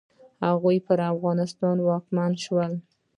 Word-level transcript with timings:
هغوی 0.47 0.77
پر 0.85 0.99
افغانستان 1.13 1.77
واکمن 1.87 2.31
شول. 2.43 2.71